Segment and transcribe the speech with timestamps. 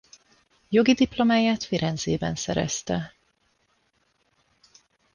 [0.69, 3.13] Jogi diplomáját Firenzében szerezte.